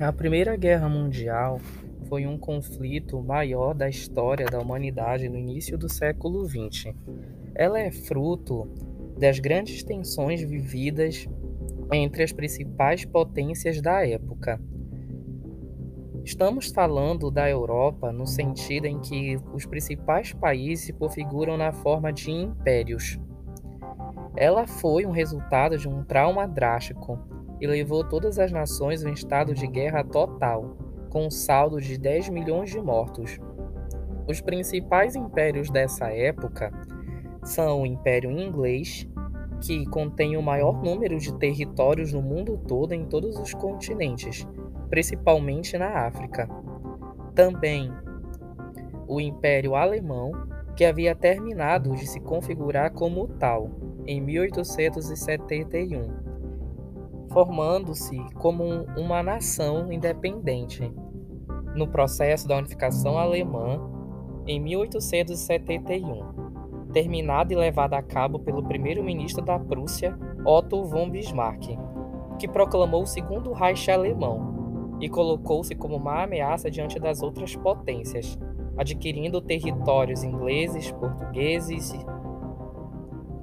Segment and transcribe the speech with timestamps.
[0.00, 1.60] A Primeira Guerra Mundial
[2.08, 6.94] foi um conflito maior da história da humanidade no início do século XX.
[7.54, 8.66] Ela é fruto
[9.18, 11.28] das grandes tensões vividas
[11.92, 14.58] entre as principais potências da época.
[16.24, 22.10] Estamos falando da Europa no sentido em que os principais países se configuram na forma
[22.10, 23.20] de impérios.
[24.34, 27.18] Ela foi um resultado de um trauma drástico
[27.60, 30.76] e levou todas as nações um estado de guerra total,
[31.10, 33.38] com um saldo de 10 milhões de mortos.
[34.28, 36.72] Os principais impérios dessa época
[37.42, 39.06] são o Império Inglês,
[39.60, 44.46] que contém o maior número de territórios no mundo todo em todos os continentes,
[44.88, 46.48] principalmente na África.
[47.34, 47.92] Também
[49.06, 50.32] o Império Alemão,
[50.76, 53.70] que havia terminado de se configurar como tal
[54.06, 56.29] em 1871,
[57.30, 60.92] formando-se como uma nação independente.
[61.74, 63.80] No processo da unificação alemã,
[64.46, 71.78] em 1871, terminada e levada a cabo pelo primeiro-ministro da Prússia, Otto von Bismarck,
[72.38, 74.50] que proclamou o Segundo Reich alemão,
[75.00, 78.38] e colocou-se como uma ameaça diante das outras potências,
[78.76, 81.94] adquirindo territórios ingleses, portugueses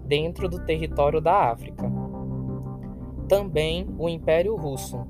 [0.06, 2.07] dentro do território da África.
[3.28, 5.06] Também o Império Russo,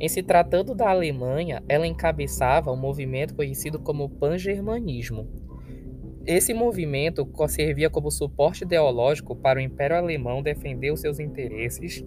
[0.00, 5.28] Em se tratando da Alemanha, ela encabeçava um movimento conhecido como pangermanismo.
[6.26, 12.02] Esse movimento servia como suporte ideológico para o Império Alemão defender os seus interesses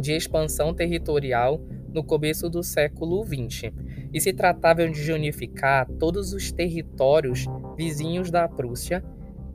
[0.00, 1.60] de expansão territorial
[1.92, 3.72] no começo do século XX,
[4.12, 7.46] e se tratava de unificar todos os territórios
[7.76, 9.04] vizinhos da Prússia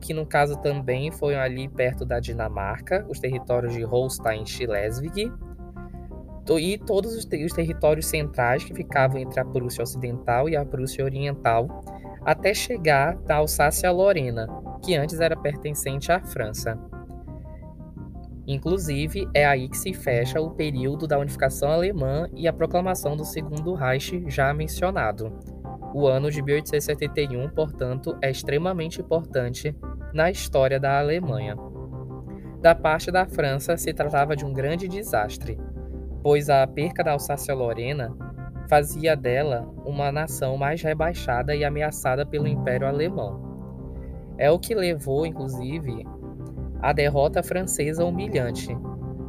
[0.06, 5.32] que no caso também foi ali perto da Dinamarca, os territórios de Holstein e Schleswig,
[6.60, 11.04] e todos os, os territórios centrais que ficavam entre a Prússia Ocidental e a Prússia
[11.04, 11.84] Oriental,
[12.24, 14.48] até chegar à Alsácia-Lorena,
[14.84, 16.80] que antes era pertencente à França.
[18.48, 23.26] Inclusive, é aí que se fecha o período da unificação alemã e a proclamação do
[23.26, 25.34] Segundo Reich já mencionado.
[25.94, 29.76] O ano de 1871, portanto, é extremamente importante
[30.14, 31.56] na história da Alemanha.
[32.62, 35.58] Da parte da França, se tratava de um grande desastre,
[36.26, 38.12] pois a perca da Alsácia-Lorena
[38.68, 44.34] fazia dela uma nação mais rebaixada e ameaçada pelo Império Alemão.
[44.36, 46.04] É o que levou, inclusive,
[46.82, 48.76] à derrota francesa humilhante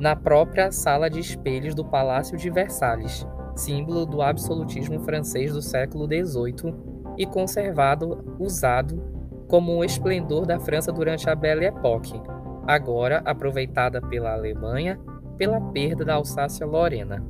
[0.00, 6.06] na própria sala de espelhos do Palácio de Versalhes, símbolo do absolutismo francês do século
[6.06, 6.74] XVIII
[7.18, 9.04] e conservado, usado
[9.48, 12.18] como o esplendor da França durante a Belle Époque,
[12.66, 14.98] agora aproveitada pela Alemanha
[15.36, 17.24] pela perda da Alsácia-Lorena.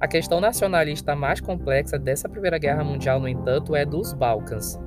[0.00, 4.80] A questão nacionalista mais complexa dessa Primeira Guerra Mundial, no entanto, é dos Balcãs,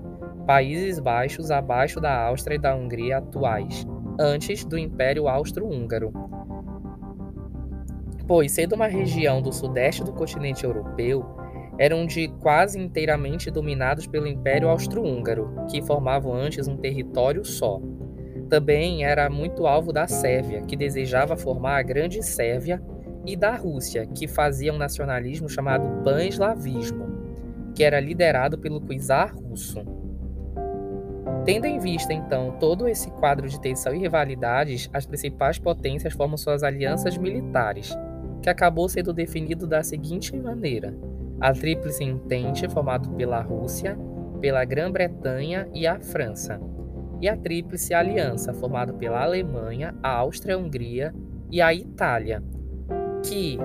[0.47, 3.85] Países Baixos abaixo da Áustria e da Hungria atuais,
[4.19, 6.11] antes do Império Austro-Húngaro.
[8.27, 11.25] Pois, sendo uma região do sudeste do continente europeu,
[11.77, 17.79] eram de quase inteiramente dominados pelo Império Austro-Húngaro, que formavam antes um território só.
[18.49, 22.81] Também era muito alvo da Sérvia, que desejava formar a Grande Sérvia,
[23.25, 27.05] e da Rússia, que fazia um nacionalismo chamado pan-eslavismo,
[27.73, 29.83] que era liderado pelo czar russo.
[31.45, 36.37] Tendo em vista, então, todo esse quadro de tensão e rivalidades, as principais potências formam
[36.37, 37.97] suas alianças militares,
[38.41, 40.93] que acabou sendo definido da seguinte maneira:
[41.39, 43.97] a Tríplice Entente, formado pela Rússia,
[44.39, 46.59] pela Grã-Bretanha e a França,
[47.23, 51.15] e a Tríplice Aliança, formado pela Alemanha, a Áustria-Hungria
[51.49, 52.43] e a Itália,
[53.23, 53.57] que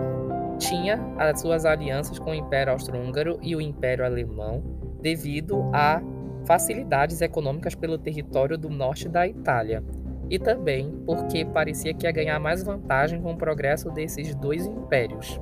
[0.61, 4.63] tinha as suas alianças com o Império Austro-Húngaro e o Império Alemão
[5.03, 6.01] devido a
[6.45, 9.83] facilidades econômicas pelo território do norte da Itália
[10.31, 15.41] e também porque parecia que ia ganhar mais vantagem com o progresso desses dois impérios.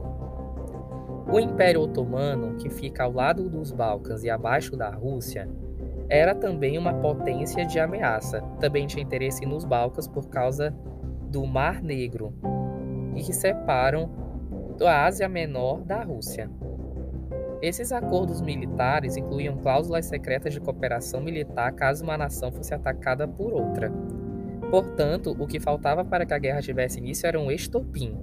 [1.31, 5.47] O Império Otomano, que fica ao lado dos Balcãs e abaixo da Rússia,
[6.09, 8.43] era também uma potência de ameaça.
[8.61, 10.75] Também tinha interesse nos Balcãs por causa
[11.29, 12.33] do Mar Negro,
[13.15, 14.11] e que separam
[14.85, 16.51] a Ásia Menor da Rússia.
[17.63, 23.53] Esses acordos militares incluíam cláusulas secretas de cooperação militar caso uma nação fosse atacada por
[23.53, 23.91] outra.
[24.71, 28.15] Portanto, o que faltava para que a guerra tivesse início era um estopim,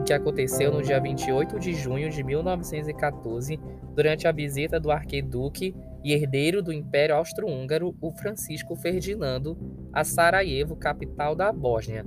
[0.00, 3.60] o que aconteceu no dia 28 de junho de 1914,
[3.94, 9.56] durante a visita do arqueduque e herdeiro do Império Austro-Húngaro, o Francisco Ferdinando,
[9.92, 12.06] a Sarajevo, capital da Bósnia,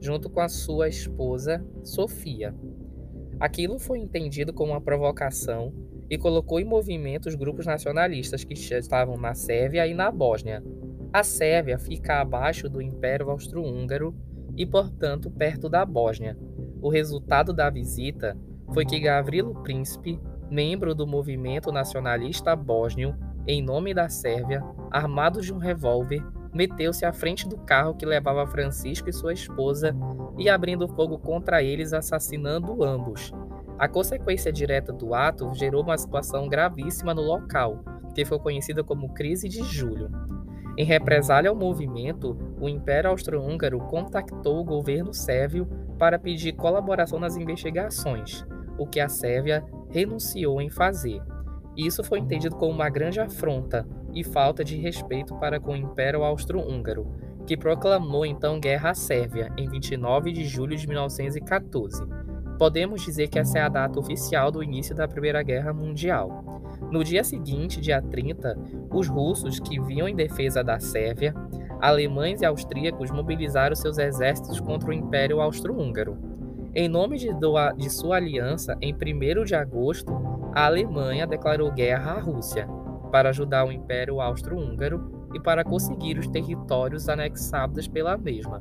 [0.00, 2.54] junto com a sua esposa, Sofia.
[3.38, 5.72] Aquilo foi entendido como uma provocação
[6.08, 10.62] e colocou em movimento os grupos nacionalistas que estavam na Sérvia e na Bósnia.
[11.12, 14.14] A Sérvia fica abaixo do Império Austro-Húngaro
[14.56, 16.36] e, portanto, perto da Bósnia.
[16.80, 18.36] O resultado da visita
[18.72, 20.20] foi que Gavrilo Príncipe,
[20.50, 27.12] membro do movimento nacionalista bósnio, em nome da Sérvia, armado de um revólver, meteu-se à
[27.12, 29.94] frente do carro que levava Francisco e sua esposa
[30.38, 33.32] e abrindo fogo contra eles, assassinando ambos.
[33.78, 39.12] A consequência direta do ato gerou uma situação gravíssima no local, que foi conhecida como
[39.12, 40.10] Crise de Julho.
[40.78, 45.68] Em represália ao movimento, o Império Austro-Húngaro contactou o governo sérvio
[45.98, 48.44] para pedir colaboração nas investigações,
[48.78, 51.20] o que a Sérvia renunciou em fazer.
[51.76, 56.22] Isso foi entendido como uma grande afronta e falta de respeito para com o Império
[56.22, 57.06] Austro-Húngaro,
[57.46, 62.04] que proclamou então guerra à Sérvia em 29 de julho de 1914.
[62.58, 66.62] Podemos dizer que essa é a data oficial do início da Primeira Guerra Mundial.
[66.90, 68.56] No dia seguinte, dia 30,
[68.92, 71.34] os russos, que vinham em defesa da Sérvia,
[71.80, 76.16] alemães e austríacos mobilizaram seus exércitos contra o Império Austro-Húngaro.
[76.76, 77.28] Em nome de,
[77.76, 80.12] de sua aliança, em 1 de agosto,
[80.52, 82.66] a Alemanha declarou guerra à Rússia
[83.12, 88.60] para ajudar o Império Austro-Húngaro e para conseguir os territórios anexados pela mesma.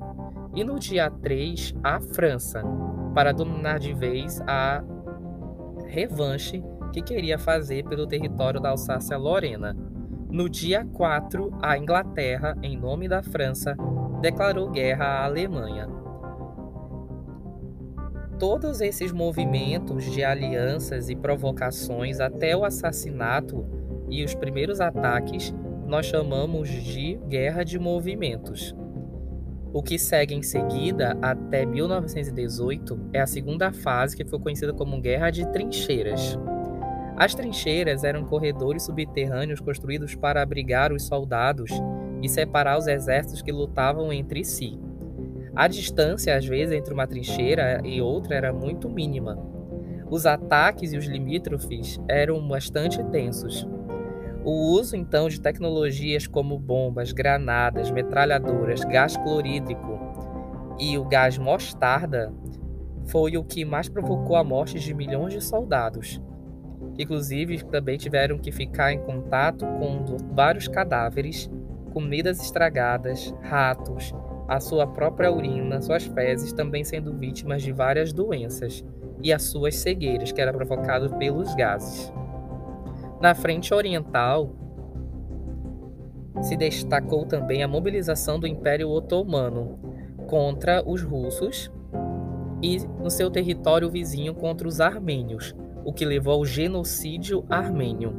[0.54, 2.62] E no dia 3, a França,
[3.15, 4.83] para dominar de vez a
[5.88, 9.76] revanche que queria fazer pelo território da Alsácia-Lorena.
[10.30, 13.76] No dia 4, a Inglaterra, em nome da França,
[14.21, 16.03] declarou guerra à Alemanha.
[18.44, 23.66] Todos esses movimentos de alianças e provocações até o assassinato
[24.09, 25.56] e os primeiros ataques
[25.88, 28.76] nós chamamos de guerra de movimentos.
[29.71, 35.00] O que segue em seguida, até 1918, é a segunda fase que foi conhecida como
[35.00, 36.38] Guerra de Trincheiras.
[37.16, 41.71] As trincheiras eram corredores subterrâneos construídos para abrigar os soldados
[42.21, 44.78] e separar os exércitos que lutavam entre si.
[45.56, 49.38] A distância, às vezes, entre uma trincheira e outra era muito mínima.
[50.10, 53.68] Os ataques e os limítrofes eram bastante tensos.
[54.44, 60.00] O uso, então, de tecnologias como bombas, granadas, metralhadoras, gás clorídrico
[60.80, 62.33] e o gás mostarda
[63.06, 66.22] foi o que mais provocou a morte de milhões de soldados
[66.98, 71.50] inclusive também tiveram que ficar em contato com vários cadáveres,
[71.92, 74.14] comidas estragadas, ratos,
[74.47, 78.83] a sua própria urina, suas fezes também sendo vítimas de várias doenças
[79.21, 82.12] e as suas cegueiras, que era provocado pelos gases.
[83.21, 84.54] Na frente oriental,
[86.42, 89.80] se destacou também a mobilização do Império Otomano
[90.28, 91.71] contra os russos
[92.62, 98.14] e no seu território vizinho contra os armênios, o que levou ao genocídio armênio.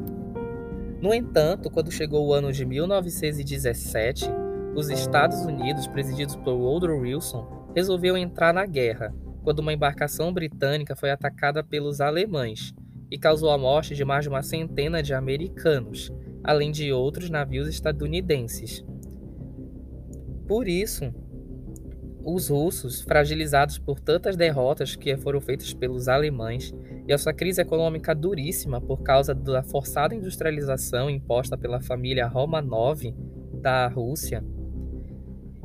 [1.00, 4.30] No entanto, quando chegou o ano de 1917,
[4.76, 10.96] os Estados Unidos, presididos por Woodrow Wilson, resolveu entrar na guerra, quando uma embarcação britânica
[10.96, 12.74] foi atacada pelos alemães
[13.10, 16.12] e causou a morte de mais de uma centena de americanos,
[16.42, 18.84] além de outros navios estadunidenses.
[20.48, 21.14] Por isso,
[22.24, 26.74] os russos, fragilizados por tantas derrotas que foram feitas pelos alemães
[27.06, 33.14] e a sua crise econômica duríssima por causa da forçada industrialização imposta pela família Romanov
[33.60, 34.42] da Rússia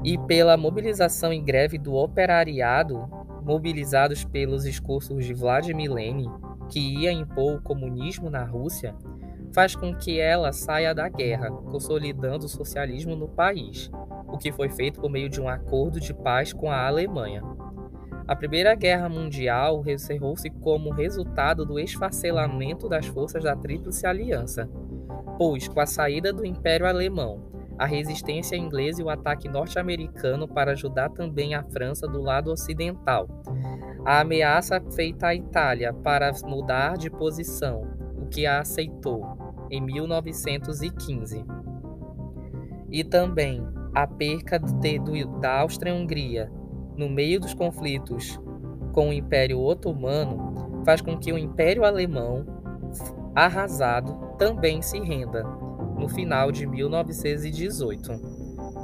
[0.04, 3.08] e pela mobilização em greve do operariado,
[3.44, 6.30] mobilizados pelos discursos de Vladimir Lenin,
[6.70, 8.96] que ia impor o comunismo na Rússia,
[9.52, 13.90] faz com que ela saia da guerra, consolidando o socialismo no país,
[14.28, 17.42] o que foi feito por meio de um acordo de paz com a Alemanha.
[18.28, 24.70] A Primeira Guerra Mundial encerrou-se como resultado do esfacelamento das forças da Tríplice Aliança,
[25.36, 27.42] pois, com a saída do Império Alemão,
[27.80, 33.26] a resistência inglesa e o ataque norte-americano para ajudar também a França do lado ocidental,
[34.06, 39.26] a ameaça feita à Itália para mudar de posição, o que a aceitou
[39.72, 41.46] em 1915,
[42.92, 46.52] e também a perca de, do, da Áustria-Hungria
[46.98, 48.38] no meio dos conflitos
[48.92, 52.46] com o Império Otomano faz com que o Império Alemão,
[53.34, 55.46] arrasado, também se renda
[56.00, 58.40] no final de 1918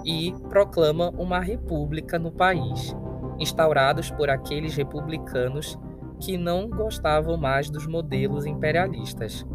[0.05, 2.95] e proclama uma república no país,
[3.39, 5.79] instaurados por aqueles republicanos
[6.19, 9.45] que não gostavam mais dos modelos imperialistas,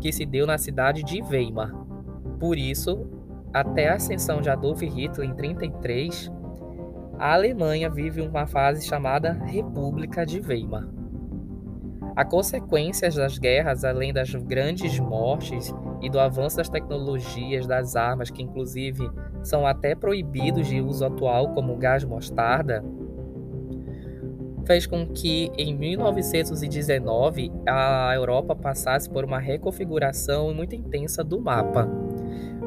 [0.00, 1.72] que se deu na cidade de Weimar.
[2.38, 3.06] Por isso,
[3.52, 6.32] até a ascensão de Adolf Hitler em 33,
[7.18, 10.88] a Alemanha vive uma fase chamada República de Weimar.
[12.16, 18.30] A consequências das guerras, além das grandes mortes e do avanço das tecnologias das armas,
[18.30, 19.10] que inclusive
[19.42, 22.84] são até proibidos de uso atual, como o gás mostarda,
[24.66, 31.88] fez com que em 1919 a Europa passasse por uma reconfiguração muito intensa do mapa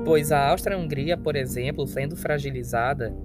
[0.03, 3.15] pois a Áustria-Hungria, por exemplo, sendo fragilizada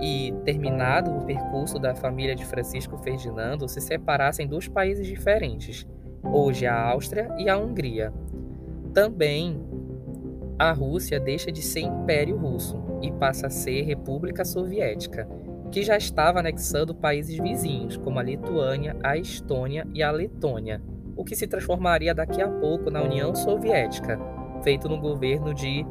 [0.00, 5.86] e terminado o percurso da família de Francisco Ferdinando, se separassem dois países diferentes,
[6.24, 8.12] hoje a Áustria e a Hungria.
[8.94, 9.58] Também
[10.58, 15.26] a Rússia deixa de ser Império Russo e passa a ser República Soviética,
[15.70, 20.82] que já estava anexando países vizinhos, como a Lituânia, a Estônia e a Letônia,
[21.16, 24.20] o que se transformaria daqui a pouco na União Soviética,
[24.62, 25.84] feito no governo de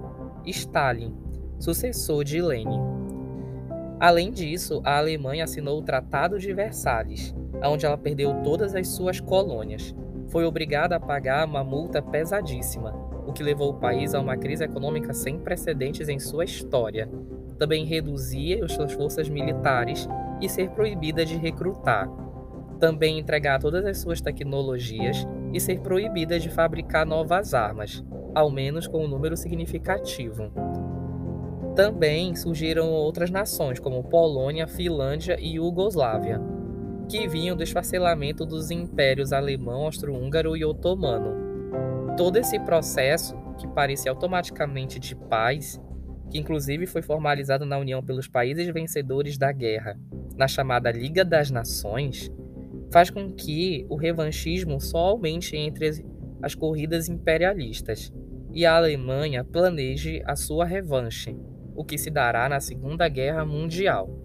[0.45, 1.13] Stalin,
[1.59, 2.79] sucessor de Lenin.
[3.99, 9.19] Além disso, a Alemanha assinou o Tratado de Versalhes, onde ela perdeu todas as suas
[9.19, 9.95] colônias.
[10.31, 12.93] Foi obrigada a pagar uma multa pesadíssima,
[13.27, 17.09] o que levou o país a uma crise econômica sem precedentes em sua história.
[17.59, 20.07] Também reduzia as suas forças militares
[20.39, 22.09] e ser proibida de recrutar.
[22.79, 28.01] Também entregar todas as suas tecnologias e ser proibida de fabricar novas armas,
[28.33, 30.49] ao menos com um número significativo.
[31.75, 36.41] Também surgiram outras nações, como Polônia, Finlândia e Iugoslávia,
[37.11, 42.15] que vinham do esfacelamento dos impérios alemão, austro-húngaro e otomano.
[42.15, 45.77] Todo esse processo, que parecia automaticamente de paz,
[46.29, 49.99] que inclusive foi formalizado na União pelos países vencedores da guerra,
[50.37, 52.31] na chamada Liga das Nações,
[52.93, 56.05] faz com que o revanchismo só aumente entre
[56.41, 58.09] as corridas imperialistas
[58.53, 61.35] e a Alemanha planeje a sua revanche,
[61.75, 64.20] o que se dará na Segunda Guerra Mundial.